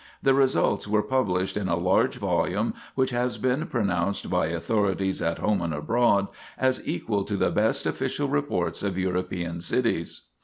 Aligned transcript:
The 0.23 0.33
results 0.33 0.87
were 0.87 1.03
published 1.03 1.55
in 1.55 1.67
a 1.67 1.75
large 1.77 2.15
volume 2.15 2.73
which 2.95 3.11
has 3.11 3.37
been 3.37 3.67
pronounced 3.67 4.31
by 4.31 4.47
authorities 4.47 5.21
at 5.21 5.37
home 5.37 5.61
and 5.61 5.75
abroad 5.75 6.27
as 6.57 6.81
equal 6.87 7.23
to 7.25 7.35
the 7.35 7.51
best 7.51 7.85
official 7.85 8.27
reports 8.27 8.81
of 8.81 8.97
European 8.97 9.61
cities. 9.61 10.23